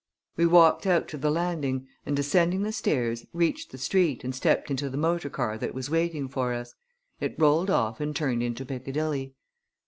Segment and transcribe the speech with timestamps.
[0.35, 4.71] We walked out to the landing and, descending the stairs, reached the street and stepped
[4.71, 6.73] into the motor car that was waiting for us.
[7.19, 9.35] It rolled off and turned into Piccadilly.